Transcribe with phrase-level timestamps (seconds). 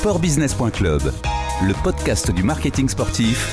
[0.00, 1.12] sportbusiness.club,
[1.62, 3.46] le podcast du marketing sportif.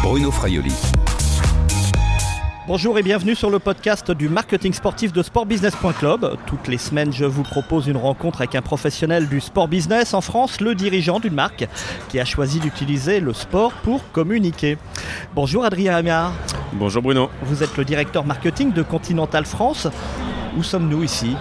[0.00, 0.72] Bruno Fraioli.
[2.68, 6.36] Bonjour et bienvenue sur le podcast du marketing sportif de sportbusiness.club.
[6.46, 10.20] Toutes les semaines, je vous propose une rencontre avec un professionnel du sport business en
[10.20, 11.66] France, le dirigeant d'une marque
[12.08, 14.78] qui a choisi d'utiliser le sport pour communiquer.
[15.34, 16.32] Bonjour Adrien Amiard.
[16.74, 17.28] Bonjour Bruno.
[17.42, 19.88] Vous êtes le directeur marketing de Continental France.
[20.56, 21.34] Où sommes-nous ici?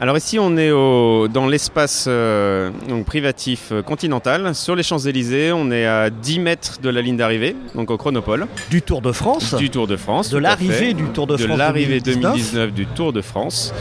[0.00, 5.50] Alors ici, on est au, dans l'espace euh, donc privatif euh, continental, sur les Champs-Élysées.
[5.52, 8.46] On est à 10 mètres de la ligne d'arrivée, donc au Chronopole.
[8.70, 10.30] Du Tour de France Du Tour de France.
[10.30, 11.50] De l'arrivée du Tour de, France.
[11.50, 13.74] De l'arrivée 2019 du Tour de France.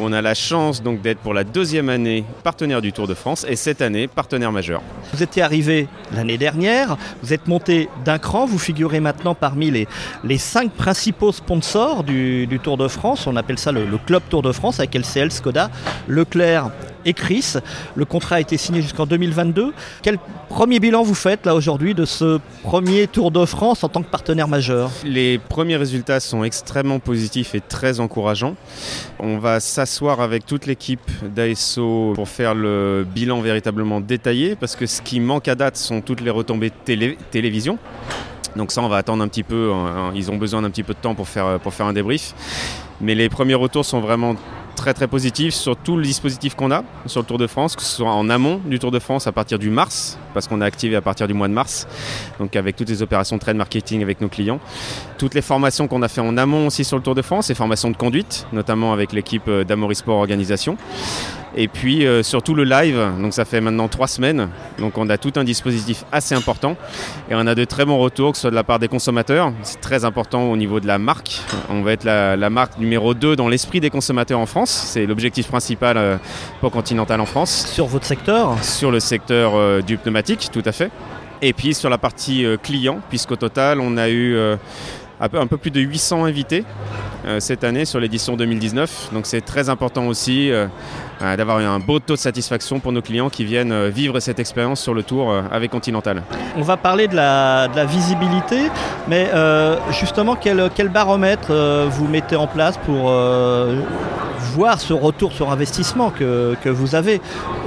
[0.00, 3.46] On a la chance donc d'être pour la deuxième année partenaire du Tour de France
[3.48, 4.82] et cette année partenaire majeur.
[5.12, 10.38] Vous étiez arrivé l'année dernière, vous êtes monté d'un cran, vous figurez maintenant parmi les,
[10.38, 13.26] cinq principaux sponsors du, du Tour de France.
[13.28, 15.70] On appelle ça le, le Club Tour de France avec LCL, Skoda
[16.08, 16.70] Leclerc
[17.04, 17.54] et Chris.
[17.94, 19.72] Le contrat a été signé jusqu'en 2022.
[20.02, 24.02] Quel premier bilan vous faites là aujourd'hui de ce premier Tour de France en tant
[24.02, 24.90] que partenaire majeur?
[25.04, 28.56] Les premiers résultats sont extrêmement positifs et très encourageants.
[29.18, 34.86] On va s'asseoir avec toute l'équipe d'ASO pour faire le bilan véritablement détaillé parce que
[34.86, 37.78] ce qui manque à date sont toutes les retombées télé télévision.
[38.56, 39.72] Donc ça, on va attendre un petit peu.
[39.72, 42.34] Hein, ils ont besoin d'un petit peu de temps pour faire, pour faire un débrief.
[43.00, 44.36] Mais les premiers retours sont vraiment
[44.74, 47.82] très très positif sur tout le dispositif qu'on a sur le Tour de France, que
[47.82, 50.66] ce soit en amont du Tour de France à partir du mars, parce qu'on a
[50.66, 51.86] activé à partir du mois de mars,
[52.38, 54.60] donc avec toutes les opérations de trade marketing avec nos clients.
[55.18, 57.54] Toutes les formations qu'on a fait en amont aussi sur le Tour de France, les
[57.54, 60.76] formations de conduite, notamment avec l'équipe d'Amorisport Organisation.
[61.56, 65.18] Et puis euh, surtout le live, donc ça fait maintenant trois semaines, donc on a
[65.18, 66.76] tout un dispositif assez important
[67.30, 69.52] et on a de très bons retours, que ce soit de la part des consommateurs,
[69.62, 71.40] c'est très important au niveau de la marque.
[71.70, 75.06] On va être la, la marque numéro 2 dans l'esprit des consommateurs en France, c'est
[75.06, 76.16] l'objectif principal euh,
[76.60, 77.66] pour Continental en France.
[77.72, 80.90] Sur votre secteur Sur le secteur euh, du pneumatique, tout à fait.
[81.40, 84.34] Et puis sur la partie client, puisqu'au total on a eu
[85.20, 86.64] un peu plus de 800 invités
[87.38, 89.10] cette année sur l'édition 2019.
[89.12, 90.50] Donc c'est très important aussi
[91.20, 94.94] d'avoir un beau taux de satisfaction pour nos clients qui viennent vivre cette expérience sur
[94.94, 96.22] le tour avec Continental.
[96.56, 98.70] On va parler de la, de la visibilité,
[99.08, 103.80] mais euh, justement quel, quel baromètre euh, vous mettez en place pour euh,
[104.54, 107.20] voir ce retour sur investissement que, que, vous avez?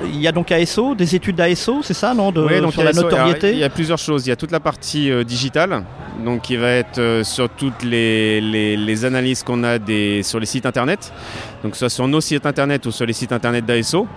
[0.05, 2.83] Il y a donc ASO, des études d'ASO, c'est ça, non de, Oui, donc sur
[2.83, 3.51] la notoriété?
[3.51, 4.25] Il y a plusieurs choses.
[4.25, 5.83] Il y a toute la partie digitale,
[6.23, 10.45] donc qui va être sur toutes les, les, les analyses qu'on a des, sur les
[10.45, 11.11] sites internet,
[11.63, 14.07] donc soit sur nos sites internet ou sur les sites internet d'ASO.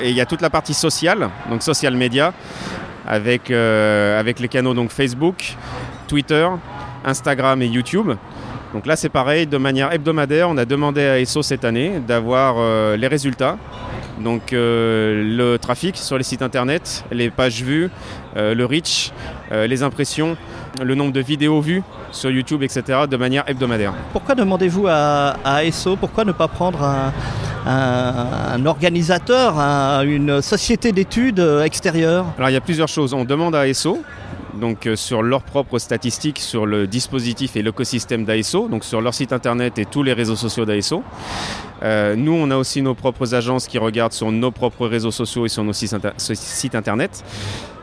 [0.00, 2.32] Et il y a toute la partie sociale, donc social media,
[3.06, 5.56] avec, euh, avec les canaux donc Facebook,
[6.08, 6.48] Twitter,
[7.04, 8.12] Instagram et YouTube.
[8.72, 12.56] Donc là c'est pareil, de manière hebdomadaire, on a demandé à ESSO cette année d'avoir
[12.58, 13.58] euh, les résultats.
[14.20, 17.90] Donc euh, le trafic sur les sites internet, les pages vues,
[18.36, 19.12] euh, le reach,
[19.50, 20.36] euh, les impressions,
[20.82, 21.82] le nombre de vidéos vues
[22.12, 23.00] sur YouTube, etc.
[23.10, 23.94] de manière hebdomadaire.
[24.12, 27.12] Pourquoi demandez-vous à, à ESSO Pourquoi ne pas prendre un,
[27.66, 33.14] un, un organisateur, un, une société d'études extérieure Alors il y a plusieurs choses.
[33.14, 34.02] On demande à ESSO
[34.54, 39.14] donc euh, sur leurs propres statistiques sur le dispositif et l'écosystème d'ASO, donc sur leur
[39.14, 41.02] site internet et tous les réseaux sociaux d'ASO.
[41.82, 45.46] Euh, nous, on a aussi nos propres agences qui regardent sur nos propres réseaux sociaux
[45.46, 47.24] et sur nos sites, inter sites internet.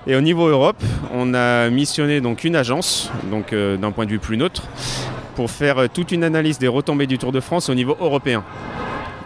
[0.06, 0.82] Et au niveau Europe,
[1.14, 4.64] on a missionné donc une agence, donc euh, d'un point de vue plus neutre,
[5.36, 8.44] pour faire toute une analyse des retombées du Tour de France au niveau européen.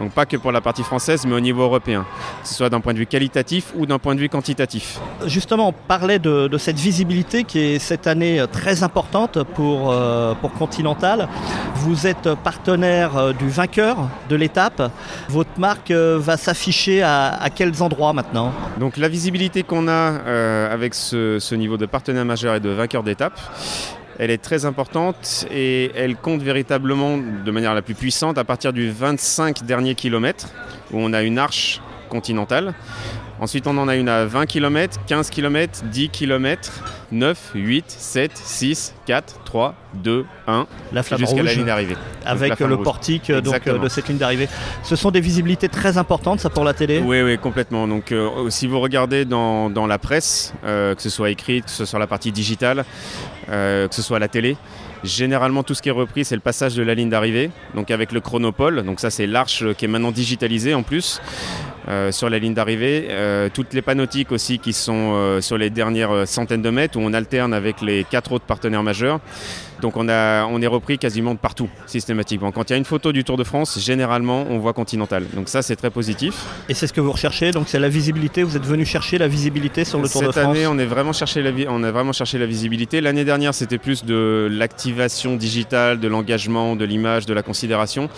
[0.02, 2.04] Donc pas que pour la partie française, mais au niveau européen,
[2.42, 4.98] que ce soit d'un point de vue qualitatif ou d'un point de vue quantitatif.
[5.26, 10.34] Justement, on parlait de, de, cette visibilité qui est cette année très importante pour, euh,
[10.34, 11.28] pour Continental.
[11.76, 14.90] Vous êtes partenaire du vainqueur de l'étape.
[15.28, 18.52] Votre marque va s'afficher à, à, quels endroits maintenant?
[18.80, 22.70] Donc la visibilité qu'on a euh, avec ce, ce niveau de partenaire majeur et de
[22.70, 23.38] vainqueur d'étape,
[24.22, 28.72] elle est très importante et elle compte véritablement de manière la plus puissante à partir
[28.72, 30.46] du 25 dernier kilomètre
[30.92, 32.72] où on a une arche continentale.
[33.42, 36.70] Ensuite, on en a une à 20 km, 15 km, 10 km,
[37.10, 40.66] 9, 8, 7, 6, 4, 3, 2, 1.
[40.92, 41.96] La flamme jusqu'à la ligne d'arrivée.
[42.24, 42.84] Avec le rouge.
[42.84, 44.48] portique donc, de cette ligne d'arrivée.
[44.84, 47.02] Ce sont des visibilités très importantes, ça, pour la télé?
[47.04, 47.88] Oui, oui, complètement.
[47.88, 51.70] Donc, euh, si vous regardez dans, dans la presse, euh, que ce soit écrite, que
[51.72, 52.84] ce soit sur la partie digitale,
[53.48, 54.56] euh, que ce soit à la télé,
[55.04, 58.12] Généralement, tout ce qui est repris, c'est le passage de la ligne d'arrivée, donc avec
[58.12, 58.84] le chronopole.
[58.84, 61.20] Donc ça, c'est l'arche qui est maintenant digitalisée en plus.
[62.10, 63.08] Sur la ligne d'arrivée.
[63.54, 67.54] toutes les panotiques aussi qui sont sur les dernières centaines de mètres où on alterne
[67.54, 69.20] avec les quatre autres partenaires majeurs.
[69.82, 72.52] Donc on, a, on est repris quasiment de partout, systématiquement.
[72.52, 75.24] Quand il y a une photo du Tour de France, généralement, on voit Continental.
[75.34, 76.34] Donc ça, c'est très positif.
[76.68, 78.44] Et c'est ce que vous recherchez, donc c'est la visibilité.
[78.44, 80.86] Vous êtes venu chercher la visibilité sur le Tour de France Cette année, on, est
[80.86, 83.00] vraiment cherché la, on a vraiment cherché la visibilité.
[83.00, 88.08] L'année dernière, c'était plus de l'activation digitale, de l'engagement, de l'image, de la considération.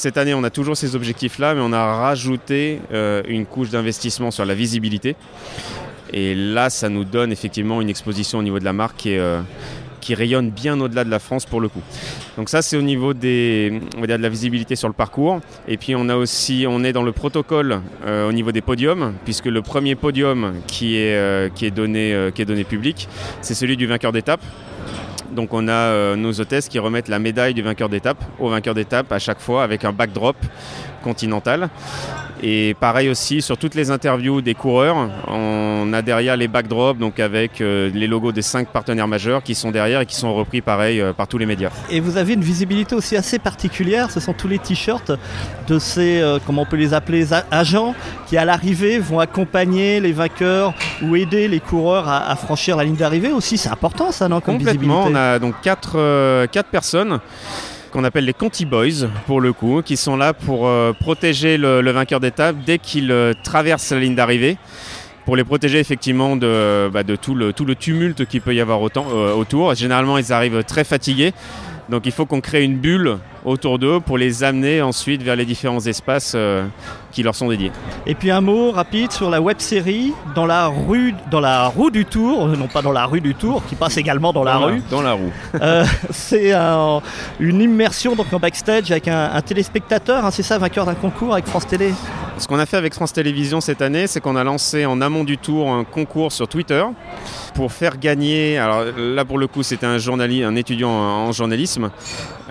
[0.00, 4.30] Cette année, on a toujours ces objectifs-là, mais on a rajouté euh, une couche d'investissement
[4.30, 5.14] sur la visibilité.
[6.10, 9.42] Et là, ça nous donne effectivement une exposition au niveau de la marque qui euh,
[10.00, 11.82] qui rayonne bien au-delà de la France pour le coup.
[12.38, 15.40] Donc ça c'est au niveau des, on va dire de la visibilité sur le parcours.
[15.68, 19.12] Et puis on a aussi, on est dans le protocole euh, au niveau des podiums,
[19.26, 23.06] puisque le premier podium qui est, qui est, donné, qui est donné public,
[23.42, 24.40] c'est celui du vainqueur d'étape.
[25.30, 29.10] Donc on a nos hôtesses qui remettent la médaille du vainqueur d'étape au vainqueur d'étape
[29.12, 30.36] à chaque fois avec un backdrop
[31.00, 31.68] continental.
[32.42, 37.20] Et pareil aussi sur toutes les interviews des coureurs, on a derrière les backdrops, donc
[37.20, 40.62] avec euh, les logos des cinq partenaires majeurs qui sont derrière et qui sont repris
[40.62, 41.70] pareil euh, par tous les médias.
[41.90, 45.12] Et vous avez une visibilité aussi assez particulière, ce sont tous les t-shirts
[45.68, 47.94] de ces, euh, comment on peut les appeler, agents
[48.26, 52.96] qui à l'arrivée vont accompagner les vainqueurs ou aider les coureurs à, franchir la ligne
[52.96, 53.58] d'arrivée aussi.
[53.58, 57.20] C'est important ça, non comme Complètement, on a donc quatre, quatre personnes
[57.90, 61.90] qu'on appelle les Conti Boys pour le coup, qui sont là pour euh, protéger le,
[61.90, 64.56] vainqueur d'étape dès qu'il euh, traverse la ligne d'arrivée
[65.24, 69.74] pour les protéger effectivement de, bah, tout, le, tumulte qu'il peut y avoir euh, autour.
[69.74, 71.32] Généralement, ils arrivent très fatigués.
[71.88, 75.44] Donc il faut qu'on crée une bulle autour d'eux pour les amener ensuite vers les
[75.44, 76.66] différents espaces euh,
[77.12, 77.72] qui leur sont dédiés.
[78.06, 81.90] Et puis un mot rapide sur la web série dans la rue, dans la roue
[81.90, 84.82] du Tour, non pas dans la rue du Tour, qui passe également dans, la rue.
[84.90, 85.32] Dans la roue.
[85.60, 86.54] Euh, c'est
[87.38, 91.46] une immersion donc en backstage avec un, téléspectateur, hein, c'est ça, vainqueur d'un concours avec
[91.46, 91.92] France Télé?
[92.40, 95.24] Ce qu'on a fait avec France Télévisions cette année, c'est qu'on a lancé en amont
[95.24, 96.82] du tour un concours sur Twitter
[97.54, 101.90] pour faire gagner, alors là pour le coup c'était un, un étudiant en journalisme,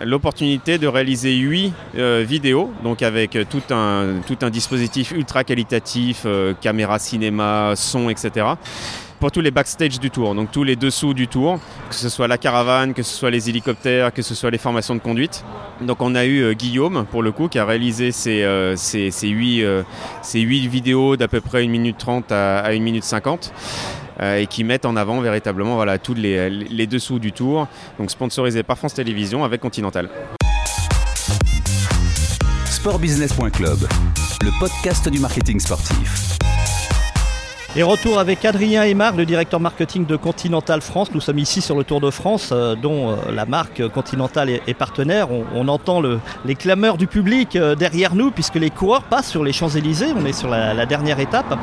[0.04, 6.22] l'opportunité de réaliser 8 euh, vidéos, donc avec tout un, tout un dispositif ultra qualitatif,
[6.28, 8.46] euh, caméra, cinéma, son, etc
[9.20, 12.28] pour tous les backstage du tour, donc tous les dessous du tour, que ce soit
[12.28, 15.44] la caravane, que ce soit les hélicoptères, que ce soit les formations de conduite.
[15.82, 19.12] Donc on a eu euh, Guillaume, pour le coup, qui a réalisé ces, euh, ces,
[19.12, 19.84] ces, 8, euh,
[20.34, 23.54] 8 vidéos d'à peu près 1 minute 30 à, 1 minute 50
[24.22, 28.64] et qui mettent en avant véritablement voilà, tous les, les dessous du tour, donc sponsorisé
[28.64, 30.10] par France Télévisions avec Continental.
[32.66, 33.88] Sportbusiness.club,
[34.42, 36.38] le podcast du marketing sportif.
[37.76, 41.10] Et retour avec Adrien Aymar, le directeur marketing de Continental France.
[41.14, 44.74] Nous sommes ici sur le Tour de France, euh, dont euh, la marque Continental est,
[44.74, 45.28] partenaire.
[45.32, 46.02] On, entend
[46.46, 50.14] les clameurs du public euh, derrière nous, puisque les coureurs passent sur les Champs-Élysées.
[50.18, 51.60] On est sur la, dernière étape.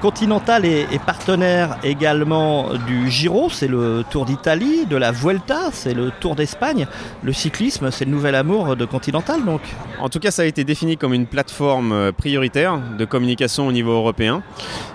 [0.00, 6.10] Continental est, partenaire également du Giro, c'est le Tour d'Italie, de la Vuelta, c'est le
[6.20, 6.86] Tour d'Espagne.
[7.22, 9.60] Le cyclisme, c'est le nouvel amour de Continental, donc.
[10.00, 13.92] En tout cas, ça a été défini comme une plateforme prioritaire de communication au niveau
[13.92, 14.42] européen.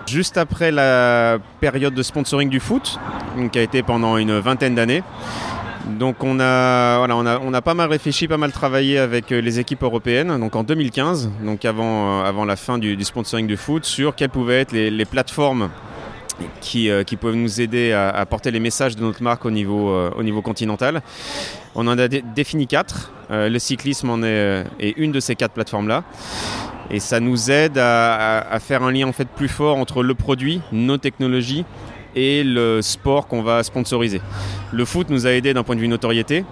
[0.08, 3.00] Juste après la période de sponsoring du foot,
[3.52, 5.04] qui a été pendant une vingtaine d'années.
[5.88, 9.42] Donc on a, voilà, on a, on pas mal réfléchi, pas mal travaillé avec euh,
[9.42, 13.58] les équipes européennes, donc en 2015, donc avant, euh, avant la fin du, sponsoring du
[13.58, 15.70] foot, sur quelles pouvaient être les, plateformes
[16.60, 19.96] qui, euh, qui, peuvent nous aider à, porter les messages de notre marque au niveau,
[20.16, 21.02] au niveau continental.
[21.76, 23.12] On en a défini quatre.
[23.30, 26.04] le cyclisme en est, est, une de ces quatre plateformes-là
[26.92, 30.62] et ça nous aide à, faire un lien en fait plus fort entre le produit,
[30.72, 31.66] nos technologies
[32.16, 34.22] et le sport qu'on va sponsoriser.
[34.72, 36.46] Le foot nous a aidé d'un point de vue notoriété,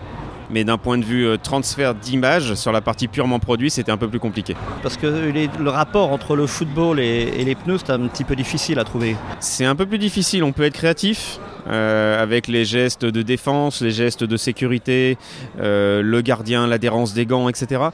[0.49, 3.97] mais d'un point de vue euh, transfert d'image sur la partie purement produit, c'était un
[3.97, 4.55] peu plus compliqué.
[4.81, 8.79] Parce que le rapport entre le football et, les pneus, c'est un petit peu difficile
[8.79, 9.15] à trouver.
[9.39, 11.39] C'est un peu plus difficile, on peut être créatif.
[11.69, 15.17] Euh, avec les gestes de défense, les gestes de sécurité,
[15.59, 17.89] euh, le gardien, l'adhérence des gants, etc.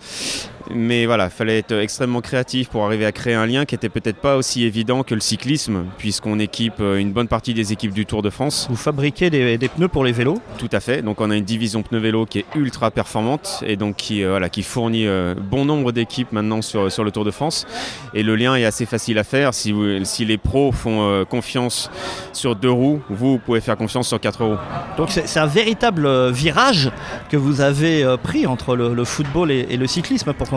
[0.74, 3.90] Mais voilà, il fallait être extrêmement créatif pour arriver à créer un lien qui n'était
[3.90, 7.94] peut-être pas aussi évident que le cyclisme, puisqu'on équipe euh, une bonne partie des équipes
[7.94, 8.68] du Tour de France.
[8.70, 11.02] Vous fabriquez des, pneus pour les vélos Tout à fait.
[11.02, 14.32] Donc on a une division pneus vélo qui est ultra performante et donc qui, euh,
[14.32, 17.68] voilà, qui fournit euh, bon nombre d'équipes maintenant sur, sur le Tour de France.
[18.14, 19.54] Et le lien est assez facile à faire.
[19.54, 21.92] Si, si les pros font confiance
[22.34, 24.58] sur deux roues, vous, vous pouvez faire confiance sur quatre roues.
[24.98, 26.92] Donc c'est un véritable virage
[27.30, 30.48] que vous avez pris entre le, football et, et le cyclisme pour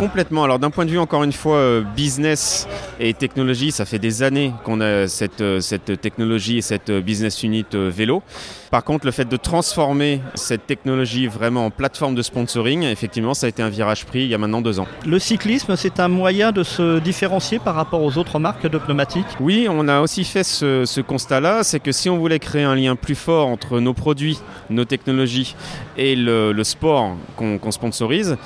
[0.00, 0.44] Complètement.
[0.44, 4.22] Alors d'un point de vue encore une fois euh, business et technologie, ça fait des
[4.22, 8.22] années qu'on a cette, euh, cette technologie et cette euh, business unit vélo.
[8.70, 13.46] Par contre, le fait de transformer cette technologie vraiment en plateforme de sponsoring, effectivement, ça
[13.46, 14.86] a été un virage pris il y a maintenant deux ans.
[15.04, 19.26] Le cyclisme, c'est un moyen de se différencier par rapport aux autres marques de pneumatiques?
[19.40, 22.76] Oui, on a aussi fait ce, ce constat-là, c'est que si on voulait créer un
[22.76, 24.38] lien plus fort entre nos produits,
[24.68, 25.56] nos technologies
[25.96, 28.36] et le, le sport qu'on sponsorise,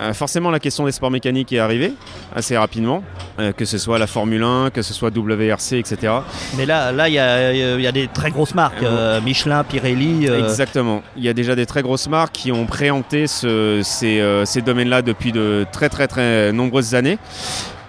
[0.00, 1.92] euh, forcément la question des sports mécaniques est arrivée
[2.34, 3.02] assez rapidement,
[3.38, 6.14] euh, que ce soit la Formule 1, que ce soit WRC, etc.
[6.56, 9.62] Mais là, là, il y, a- il y a des très grosses marques, euh, Michelin,
[9.64, 10.28] Pirelli.
[10.28, 11.02] euh, Exactement.
[11.16, 14.62] Il y a déjà des très grosses marques qui ont préempté ce- ces, euh, ces
[14.62, 17.18] domaines-là depuis de très très très nombreuses années.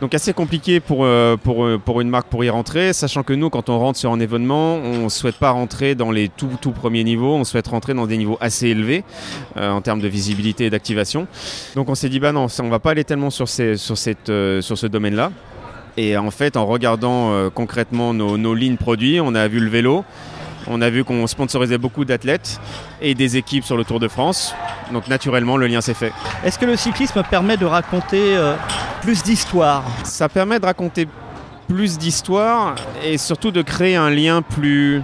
[0.02, 3.34] Donc assez compliqué pour, euh, pour, euh, pour une marque pour y rentrer, sachant que
[3.34, 6.50] nous, quand on rentre sur un événement, on ne souhaite pas rentrer dans les tout,
[6.60, 9.04] tout premiers niveaux, on souhaite rentrer dans des niveaux assez élevés
[9.58, 11.28] euh, en termes de visibilité et d'activation.
[11.76, 14.32] Donc on s'est dit, bah non, on va pas aller tellement sur, ces, sur, cette,
[14.62, 15.32] sur ce domaine-là.
[15.98, 20.04] Et en fait, en regardant concrètement nos, nos lignes produits, on a vu le vélo,
[20.68, 22.60] on a vu qu'on sponsorisait beaucoup d'athlètes
[23.02, 24.56] et des équipes sur le Tour de France.
[24.94, 26.12] Donc naturellement, le lien s'est fait.
[26.44, 28.36] Est-ce que le cyclisme permet de raconter
[29.02, 31.08] plus d'histoires Ça permet de raconter
[31.68, 35.02] plus d'histoires et surtout de créer un lien plus,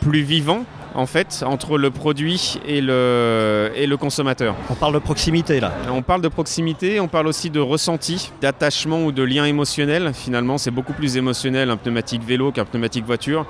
[0.00, 4.54] plus vivant en fait entre le produit et le, et le consommateur.
[4.70, 5.72] On parle de proximité là.
[5.90, 10.12] On parle de proximité, on parle aussi de ressenti, d'attachement ou de lien émotionnel.
[10.14, 13.46] Finalement, c'est beaucoup plus émotionnel un pneumatique vélo qu'un pneumatique voiture.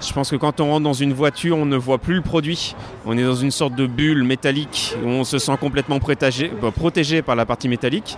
[0.00, 2.74] Je pense que quand on rentre dans une voiture, on ne voit plus le produit.
[3.06, 6.70] On est dans une sorte de bulle métallique où on se sent complètement protégé, bah,
[6.74, 8.16] protégé par la partie métallique.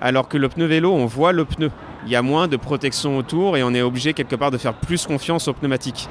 [0.00, 1.70] Alors que le pneu vélo, on voit le pneu.
[2.06, 4.74] Il y a moins de protection autour et on est obligé quelque part de faire
[4.74, 6.08] plus confiance au pneumatique.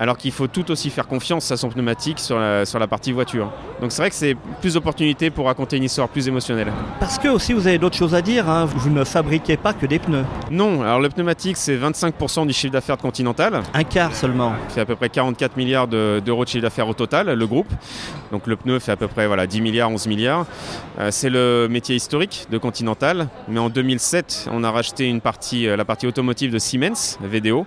[0.00, 3.10] Alors qu'il faut tout aussi faire confiance à son pneumatique sur la, sur la partie
[3.10, 3.50] voiture.
[3.80, 6.72] Donc c'est vrai que c'est plus d'opportunités pour raconter une histoire plus émotionnelle.
[7.00, 8.64] Parce que aussi vous avez d'autres choses à dire, hein.
[8.66, 10.24] vous ne fabriquez pas que des pneus.
[10.52, 13.60] Non, alors le pneumatique c'est 25% du chiffre d'affaires de Continental.
[13.74, 14.52] Un quart seulement.
[14.68, 17.68] fait à peu près 44 milliards de- d'euros de chiffre d'affaires au total, le groupe.
[18.30, 20.46] Donc le pneu fait à peu près voilà, 10 milliards, 11 milliards.
[21.00, 23.28] Euh, c'est le métier historique de Continental.
[23.48, 27.66] Mais en 2007, on a racheté une partie, euh, la partie automotive de Siemens, VDO.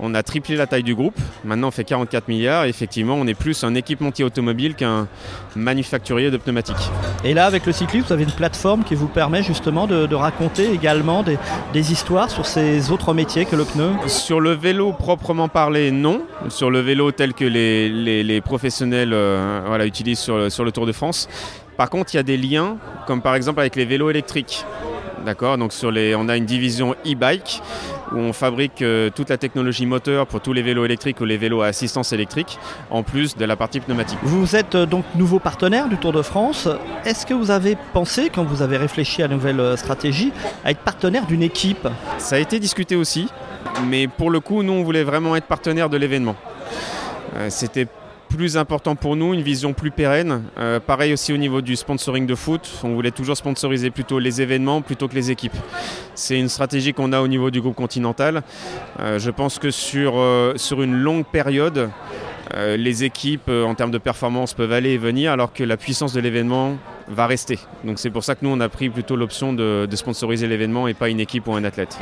[0.00, 1.14] On a triplé la taille du groupe.
[1.44, 2.64] Maintenant, on fait 44 milliards.
[2.64, 5.06] Et effectivement, on est plus un équipementier automobile qu'un
[5.54, 6.76] manufacturier de pneumatiques.
[7.24, 10.14] Et là, avec le cyclisme, vous avez une plateforme qui vous permet justement de, de
[10.14, 11.38] raconter également des,
[11.72, 13.90] des histoires sur ces autres métiers que le pneu?
[14.06, 16.22] Sur le vélo proprement parlé, non.
[16.48, 20.64] Sur le vélo tel que les, les- les professionnels euh, voilà, utilisent sur, le- sur
[20.64, 21.28] le Tour de France.
[21.76, 24.64] Par contre, il y a des liens, comme par exemple avec les vélos électriques.
[25.24, 25.56] D'accord?
[25.58, 27.62] Donc sur les, on a une division e-bike
[28.14, 31.36] où on fabrique euh, toute la technologie moteur pour tous les vélos électriques ou les
[31.36, 32.58] vélos à assistance électrique,
[32.90, 34.18] en plus de la partie pneumatique.
[34.22, 36.68] Vous êtes euh, donc nouveau partenaire du Tour de France.
[37.04, 40.32] Est-ce que vous avez pensé, quand vous avez réfléchi à la nouvelle euh, stratégie,
[40.64, 41.88] à être partenaire d'une équipe?
[42.18, 43.28] Ça a été discuté aussi,
[43.86, 46.36] mais pour le coup, nous, on voulait vraiment être partenaire de l'événement.
[47.48, 47.86] C'était
[48.32, 50.42] plus important pour nous, une vision plus pérenne.
[50.58, 54.40] Euh, pareil aussi au niveau du sponsoring de foot, on voulait toujours sponsoriser plutôt les
[54.40, 55.56] événements plutôt que les équipes.
[56.14, 58.42] C'est une stratégie qu'on a au niveau du groupe continental.
[59.00, 61.90] Euh, je pense que sur, euh, sur une longue période,
[62.76, 66.20] les équipes en termes de performance peuvent aller et venir alors que la puissance de
[66.20, 66.76] l'événement
[67.08, 67.58] va rester.
[67.82, 70.86] Donc c'est pour ça que nous on a pris plutôt l'option de, de sponsoriser l'événement
[70.86, 71.98] et pas une équipe ou un athlète.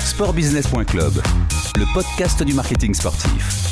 [0.00, 1.12] Sportbusiness.club,
[1.78, 3.70] le podcast du marketing sportif.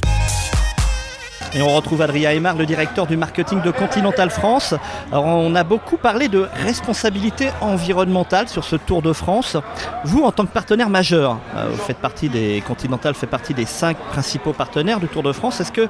[1.54, 4.74] Et on retrouve Adrien Aymar, le directeur du marketing de Continental France.
[5.10, 9.56] Alors on a beaucoup parlé de responsabilité environnementale sur ce Tour de France.
[10.04, 13.64] Vous, en tant que partenaire majeur, euh, vous faites partie des Continental fait partie des
[13.64, 15.60] cinq principaux partenaires du Tour de France.
[15.60, 15.88] Est-ce que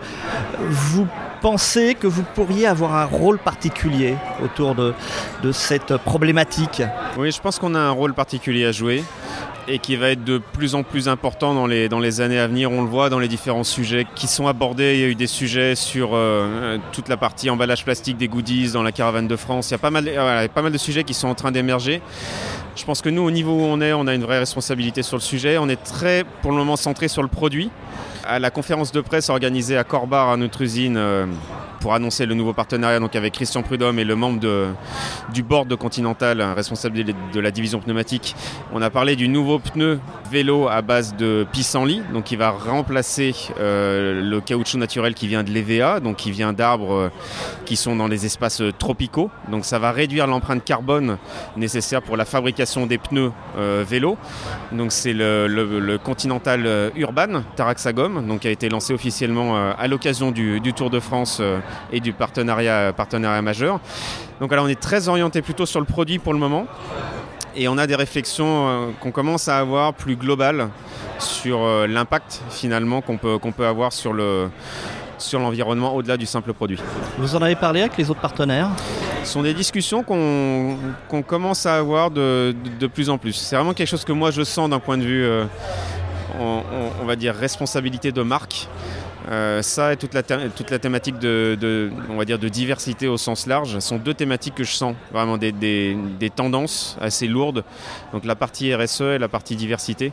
[0.60, 1.08] vous
[1.40, 4.94] pensez que vous pourriez avoir un rôle particulier autour de,
[5.42, 6.82] de cette problématique?
[7.16, 9.02] Oui, je pense qu'on a un rôle particulier à jouer
[9.68, 12.46] et qui va être de plus en plus important dans les, dans les années à
[12.46, 12.72] venir.
[12.72, 14.94] On le voit dans les différents sujets qui sont abordés.
[14.94, 18.72] Il y a eu des sujets sur euh, toute la partie emballage plastique des goodies
[18.72, 19.68] dans la caravane de France.
[19.68, 22.00] Il y a pas mal, a pas mal de sujets qui sont en train d'émerger.
[22.76, 25.16] Je pense que nous, au niveau où on est, on a une vraie responsabilité sur
[25.16, 25.58] le sujet.
[25.58, 27.70] On est très, pour le moment, centré sur le produit.
[28.24, 31.26] À la conférence de presse organisée à Corbar, à notre usine, euh,
[31.80, 34.40] pour annoncer le nouveau partenariat donc avec Christian Prudhomme et le membre
[35.32, 38.34] du board de Continental, responsable de, la division pneumatique,
[38.72, 43.34] on a parlé du nouveau pneu vélo à base de pissenlit, donc qui va remplacer
[43.58, 47.10] euh, le caoutchouc naturel qui vient de l'EVA, donc qui vient d'arbres euh,
[47.64, 49.30] qui sont dans les espaces euh, tropicaux.
[49.50, 51.18] Donc ça va réduire l'empreinte carbone
[51.56, 54.16] nécessaire pour la fabrication des pneus vélo.
[54.72, 60.60] Donc c'est le, Continental Urban Taraxagom, donc qui a été lancé officiellement à l'occasion du,
[60.74, 61.40] Tour de France
[61.92, 63.80] et du partenariat, partenariat majeur.
[64.40, 66.66] Donc là, on est très orienté plutôt sur le produit pour le moment.
[67.56, 70.68] Et on a des réflexions euh, qu'on commence à avoir plus globales
[71.18, 74.48] sur euh, l'impact finalement qu'on peut, qu'on peut avoir sur le
[75.20, 76.78] sur l'environnement au-delà du simple produit.
[77.18, 78.68] Vous en avez parlé avec les autres partenaires?
[79.24, 83.32] Ce sont des discussions qu'on commence à avoir de, de, de plus en plus.
[83.32, 85.44] C'est vraiment quelque chose que moi je sens d'un point de vue, euh,
[86.38, 88.68] on, on- on va dire, responsabilité de marque.
[89.30, 93.08] Euh, ça et toute la, toute la thématique de, de- on va dire, de diversité
[93.08, 97.26] au sens large sont deux thématiques que je sens vraiment des, des- des tendances assez
[97.26, 97.62] lourdes.
[98.12, 100.12] Donc la partie RSE et la partie diversité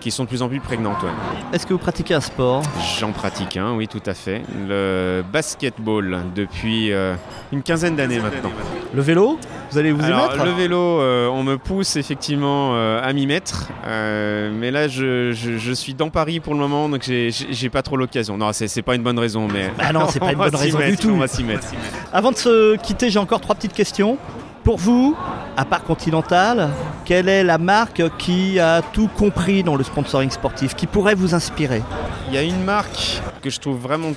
[0.00, 1.02] qui sont de plus en plus prégnantes.
[1.02, 1.10] ouais.
[1.52, 2.62] Est-ce que vous pratiquez un sport?
[2.98, 4.40] J'en pratique un, oui tout à fait.
[4.68, 7.14] Le basketball depuis euh,
[7.52, 8.52] une quinzaine d'années maintenant.
[8.94, 9.38] Le vélo?
[9.70, 13.12] Vous allez vous y Alors, mettre le vélo, euh, on me pousse effectivement euh, à
[13.12, 17.02] m'y mettre, euh, mais là je, je- je suis dans Paris pour le moment, donc
[17.02, 18.36] j'ai- pas trop l'occasion.
[18.38, 19.70] Non, c'est pas une bonne raison, mais.
[19.78, 21.10] Ah non, c'est pas une bonne raison du tout.
[21.10, 21.66] On va s'y mettre.
[22.12, 24.18] Avant de se quitter, j'ai encore trois petites questions.
[24.62, 25.16] Pour vous,
[25.56, 26.70] à part Continental,
[27.04, 31.34] quelle est la marque qui a tout compris dans le sponsoring sportif, qui pourrait vous
[31.36, 31.82] inspirer?
[32.28, 34.12] Il y a une marque que je trouve vraiment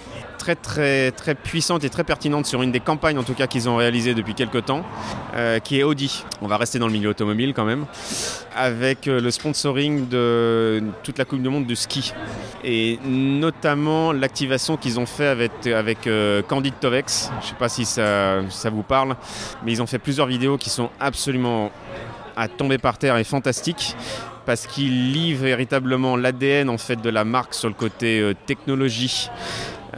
[0.55, 3.69] très très très puissante et très pertinente sur une des campagnes en tout cas qu'ils
[3.69, 4.83] ont réalisées depuis quelques temps,
[5.35, 6.23] euh, qui est Audi.
[6.41, 7.85] On va rester dans le milieu automobile quand même,
[8.55, 12.13] avec euh, le sponsoring de toute la Coupe du Monde de ski
[12.63, 17.31] et notamment l'activation qu'ils ont fait avec, euh, Candide Tovex.
[17.41, 19.15] Je sais pas si ça, ça vous parle,
[19.63, 21.71] mais ils ont fait plusieurs vidéos qui sont absolument
[22.35, 23.95] à tomber par terre et fantastiques
[24.45, 29.29] parce qu'il lie véritablement l'ADN en fait de la marque sur le côté technologie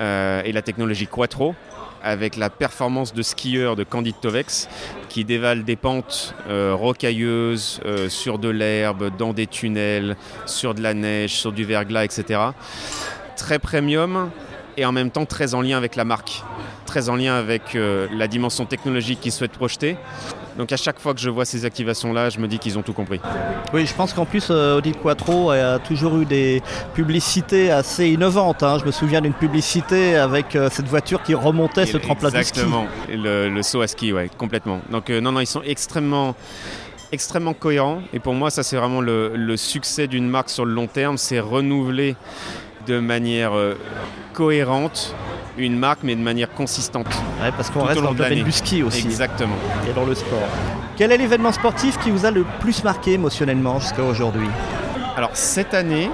[0.01, 1.55] euh, et la technologie Quattro
[2.03, 4.67] avec la performance de skieur de Candide Tovex
[5.07, 10.15] qui dévale des pentes euh, rocailleuses euh, sur de l'herbe, dans des tunnels,
[10.47, 12.39] sur de la neige, sur du verglas, etc.
[13.37, 14.31] Très premium
[14.77, 16.41] et en même temps très en lien avec la marque,
[16.87, 19.97] très en lien avec la dimension technologique qu'ils souhaitent projeter.
[20.57, 22.93] Donc à chaque fois que je vois ces activations-là, je me dis qu'ils ont tout
[22.93, 23.19] compris.
[23.73, 26.61] Oui, je pense qu'en plus, euh, Audi Quattro a toujours eu des
[26.93, 28.61] publicités assez innovantes.
[28.63, 28.77] hein.
[28.79, 32.59] Je me souviens d'une publicité avec euh, cette voiture qui remontait ce tremplin de ski.
[32.59, 34.81] Exactement, le, le saut à ski, ouais, complètement.
[34.91, 36.35] Donc euh, non, non, ils sont extrêmement
[37.13, 40.71] extrêmement cohérents et pour moi ça c'est vraiment le, le succès d'une marque sur le
[40.73, 42.15] long terme c'est renouveler
[42.87, 43.77] de manière euh,
[44.33, 45.15] cohérente
[45.57, 47.07] une marque mais de manière consistante.
[47.41, 49.05] Ouais, parce qu'on reste dans le domaine du ski aussi.
[49.05, 49.55] Exactement.
[49.89, 50.47] Et dans le sport.
[50.97, 54.47] Quel est l'événement sportif qui vous a le plus marqué émotionnellement jusqu'à aujourd'hui?
[55.15, 56.09] Alors cette année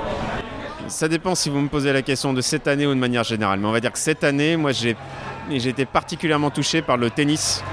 [0.88, 3.60] ça dépend si vous me posez la question de cette année ou de manière générale
[3.60, 4.96] mais on va dire que cette année moi j'ai
[5.52, 7.64] j'ai été particulièrement touché par le tennis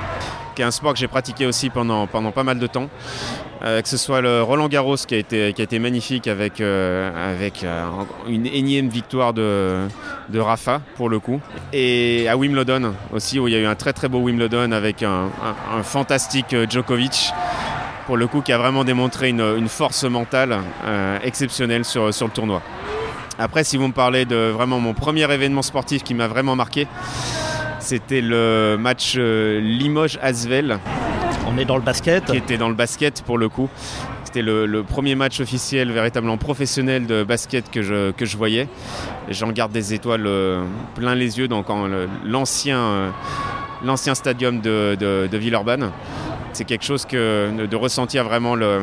[0.55, 2.89] qui est un sport que j'ai pratiqué aussi pendant, pendant pas mal de temps.
[3.65, 6.61] Euh, que ce soit le Roland Garros qui a été, qui a été magnifique avec,
[6.61, 7.87] euh, avec euh,
[8.29, 9.87] une énième victoire de,
[10.29, 11.41] de Rafa pour le coup.
[11.73, 15.03] Et à Wimbledon aussi où il y a eu un très très beau Wimbledon avec
[15.03, 15.31] un,
[15.83, 17.33] fantastique Djokovic
[18.07, 20.59] pour le coup qui a vraiment démontré une, une force mentale
[21.23, 22.61] exceptionnelle sur, sur le tournoi.
[23.39, 26.87] Après si vous me parlez de vraiment mon premier événement sportif qui m'a vraiment marqué,
[27.79, 30.79] c'était le match Limoges-Asvel
[31.55, 32.25] On est dans le basket.
[32.25, 33.69] qui était dans le basket pour le coup.
[34.25, 38.69] C'était le, le premier match officiel véritablement professionnel de basket que je, que je voyais.
[39.29, 40.65] J'en garde des étoiles euh,
[40.97, 41.65] plein les yeux dans
[42.25, 43.11] l'ancien euh,
[43.85, 45.91] l'ancien stadium de, de, de Villeurbanne.
[46.53, 48.83] C'est quelque chose que de, ressentir vraiment le-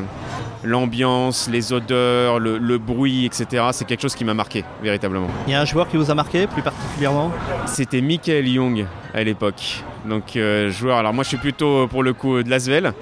[0.63, 3.65] l'ambiance, les odeurs, le, le bruit, etc.
[3.71, 5.27] C'est quelque chose qui m'a marqué véritablement.
[5.47, 7.31] Il y a un joueur qui vous a marqué plus particulièrement?
[7.65, 9.83] C'était Michael Young à l'époque.
[10.05, 12.93] Donc euh, joueur, alors moi je suis plutôt pour le coup de Lasvel,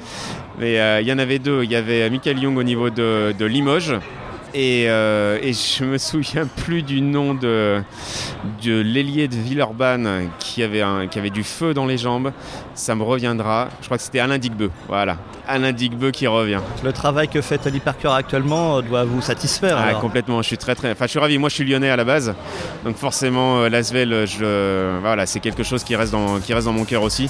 [0.60, 1.64] mais euh, il y en avait deux.
[1.64, 3.96] Il y avait Michael Young au niveau de, Limoges.
[4.56, 7.84] Et, euh, et je me souviens plus du nom de,
[8.64, 12.32] de l'ailier de Villeurbanne qui avait, qui avait du feu dans les jambes.
[12.74, 13.70] Ça me reviendra.
[13.82, 14.72] Je crois que c'était Alain Digbeu.
[14.88, 15.18] Voilà.
[15.50, 16.60] Alain Digbeu qui revient.
[16.84, 19.78] Le travail que fait Tony Parker actuellement euh, doit vous satisfaire.
[19.78, 20.92] Ah, complètement, je suis très très.
[20.92, 21.38] Enfin, je suis ravi.
[21.40, 22.36] Moi, je suis lyonnais à la base,
[22.86, 25.00] donc forcément, euh, l'Asvel, je...
[25.02, 27.24] voilà, c'est quelque chose qui reste dans qui reste dans mon cœur aussi.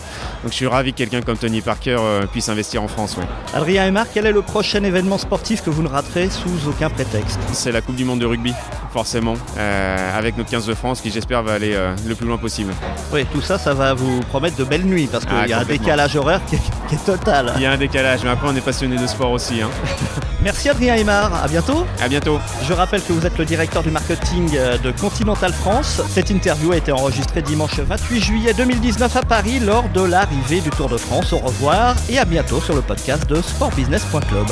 [0.43, 3.15] Donc, je suis ravi que quelqu'un comme Tony Parker euh, puisse investir en France.
[3.17, 3.25] ouais.
[3.53, 6.89] Adrien et Marc, quel est le prochain événement sportif que vous ne raterez sous aucun
[6.89, 7.39] prétexte?
[7.53, 8.53] C'est la Coupe du Monde de rugby,
[8.91, 12.37] forcément, euh, avec notre 15 de France, qui j'espère va aller euh, le plus loin
[12.37, 12.73] possible.
[13.13, 15.59] Oui, tout ça, ça va vous promettre de belles nuits parce qu'il Ah, y a
[15.59, 17.53] un décalage horaire qui est, qui est total.
[17.57, 19.61] Il y a un décalage, mais après, on est passionné de sport aussi.
[19.61, 19.69] Hein.
[20.41, 21.85] Merci Adrien Aymar, à bientôt.
[22.01, 22.39] À bientôt.
[22.65, 26.01] Je rappelle que vous êtes le directeur du marketing euh, de Continental France.
[26.09, 30.69] Cette interview a été enregistrée dimanche 28 juillet 2019 à Paris lors de l'arrivée du
[30.69, 31.33] Tour de France.
[31.33, 34.47] Au revoir et à bientôt sur le podcast de sportbusiness.club.